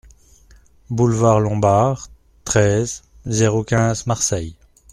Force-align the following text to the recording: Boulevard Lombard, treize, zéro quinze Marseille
Boulevard 0.89 1.39
Lombard, 1.41 2.07
treize, 2.43 3.03
zéro 3.27 3.63
quinze 3.63 4.07
Marseille 4.07 4.55